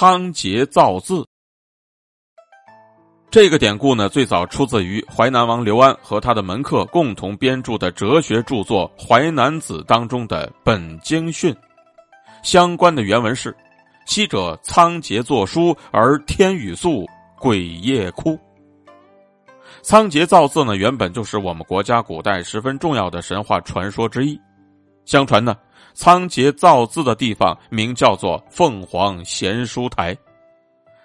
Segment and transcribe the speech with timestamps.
[0.00, 1.26] 仓颉造字。
[3.30, 11.54] 这个典故呢，最早出自于淮南王刘安和他的门客共同编著的哲学著作《淮南子》当中的本经训。
[12.42, 13.54] 相关的原文是
[14.08, 17.06] ：“昔者仓颉作书，而天雨粟，
[17.38, 18.40] 鬼夜哭。”
[19.84, 24.40] 仓颉造字呢，原本就是我们国家古代十分重要的神话传说之一。
[25.04, 25.54] 相传呢，
[25.94, 30.16] 仓颉造字的地方名叫做凤凰贤书台。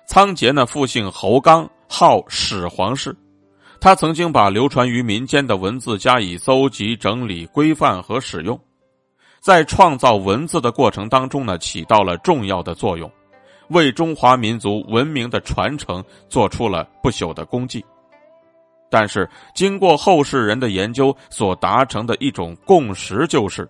[0.05, 1.70] 仓颉呢，复姓侯刚。
[1.88, 3.15] 号始皇氏，
[3.79, 8.60] 他曾经把流传于民间的文字加以搜集、整理、规范和使用，
[9.39, 13.10] 在创造文字的过程当中呢，起到了重要的作用，
[13.70, 17.86] 为中华民族文明的传承做出了不朽的功绩。
[18.89, 23.70] 但是，经过后世人的研究，所达成的一种共识就是，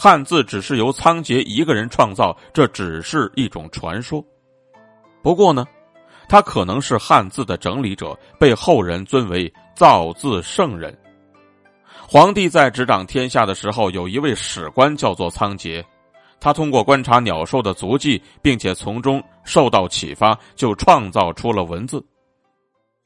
[0.00, 4.24] 汉字只是由仓颉一个人创造，这只是一种传说。
[5.22, 5.66] 不过呢。
[6.30, 10.94] 他可能是汉字的整理者，被后人尊为造字圣人。
[12.06, 15.82] 皇帝在执掌天下的时候，有一位史官叫做仓颉，
[16.38, 22.04] 他通过观察鸟兽的足迹，并且从中受到启发，就创造出了文字。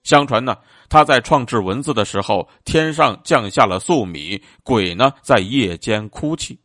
[0.02, 0.56] 相传呢，
[0.88, 6.58] 他在创制文字的时候，天上降下了粟米，鬼呢在夜间哭泣。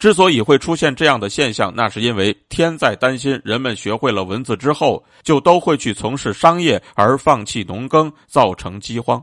[0.00, 9.20] 之所以会出现这样的现象，那是因为天在担心人们学会了文字之后，就都会去从事商业而放弃农耕，造成饥荒；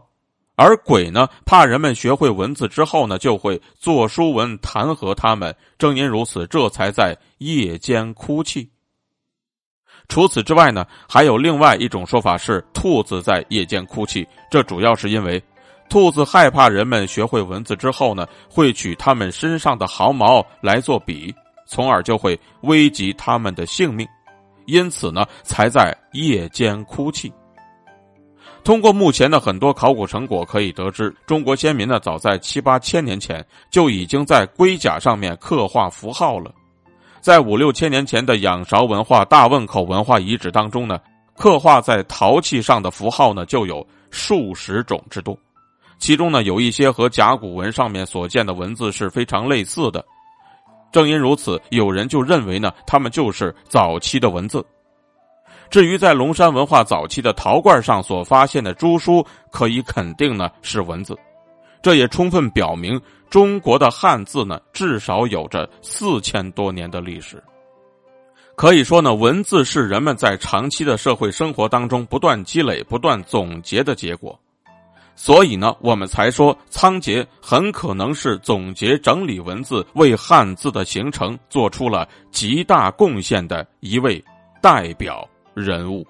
[0.55, 5.53] 而鬼呢，怕人们学会文字之后呢，就会作书文弹劾他们。
[5.79, 8.69] 正因如此，这才在夜间哭泣。
[10.07, 15.43] 除此之外呢，还有另外一种说法是兔子在夜间哭泣，这主要是因为。
[15.89, 21.33] 兔子害怕人们学会文字之后呢，会取他们身上的毫毛来做笔，
[21.65, 24.05] 从而就会危及他们的性命，
[24.65, 27.31] 因此呢，才在夜间哭泣。
[28.65, 36.51] 通过目前的很多考古成果可以得知，中国先民呢，早在七八千年前就已经在龟甲上面刻画符号了。
[37.21, 40.99] 在五六千年前的仰韶文化大汶口文化遗址当中呢，
[41.37, 45.37] 刻画在陶器上的符号呢，就有数十种之多。
[45.97, 50.05] 其中呢，有一些和甲骨文上面所见的文字是非常类似的。
[50.91, 54.65] 正因如此，有人就认为呢，他们就是早期的文字。
[55.69, 61.17] 至于在龙山文化早期的陶罐上所发现的朱书，可以肯定呢是文字。
[61.81, 67.43] 这也充分表明，中国的汉字呢至少有着四千多年的历史。
[68.55, 74.39] 可以说呢，文字是人们在长期的社会生活当中不断积累、不断总结的结果。
[75.19, 84.23] 所以呢，我们才说仓颉很可能是总结整理文字，为汉字的形成做出了极大贡献的一位
[84.61, 86.05] 代表人物。